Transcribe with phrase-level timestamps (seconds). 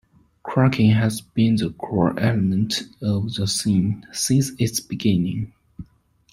[0.41, 5.53] Cracking has been the core element of The Scene since its beginning.